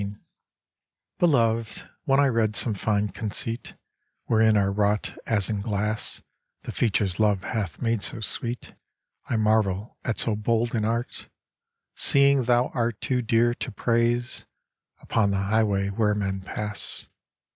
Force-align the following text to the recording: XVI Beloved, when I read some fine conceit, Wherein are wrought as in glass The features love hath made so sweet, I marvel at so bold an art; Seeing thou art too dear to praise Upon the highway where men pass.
XVI 0.01 0.19
Beloved, 1.19 1.87
when 2.05 2.19
I 2.19 2.25
read 2.25 2.55
some 2.55 2.73
fine 2.73 3.09
conceit, 3.09 3.75
Wherein 4.25 4.57
are 4.57 4.71
wrought 4.71 5.15
as 5.27 5.47
in 5.47 5.61
glass 5.61 6.23
The 6.63 6.71
features 6.71 7.19
love 7.19 7.43
hath 7.43 7.83
made 7.83 8.01
so 8.01 8.19
sweet, 8.19 8.73
I 9.29 9.37
marvel 9.37 9.99
at 10.03 10.17
so 10.17 10.35
bold 10.35 10.73
an 10.73 10.85
art; 10.85 11.29
Seeing 11.93 12.41
thou 12.41 12.69
art 12.73 12.99
too 12.99 13.21
dear 13.21 13.53
to 13.53 13.71
praise 13.71 14.47
Upon 15.01 15.29
the 15.29 15.37
highway 15.37 15.89
where 15.89 16.15
men 16.15 16.39
pass. 16.41 17.07